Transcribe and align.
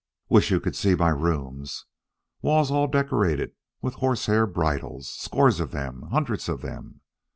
"Wish 0.29 0.49
you 0.49 0.59
could 0.59 0.75
see 0.75 0.95
my 0.95 1.09
rooms. 1.09 1.85
Walls 2.41 2.71
all 2.71 2.87
decorated 2.87 3.51
with 3.83 3.93
horsehair 4.01 4.47
bridles 4.47 5.07
scores 5.07 5.59
of 5.59 5.69
them 5.69 6.07
hundreds 6.09 6.49
of 6.49 6.61
them. 6.63 7.01